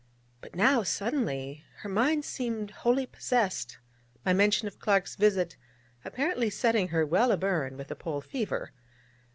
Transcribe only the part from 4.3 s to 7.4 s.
mention of Clark's visit apparently setting her well a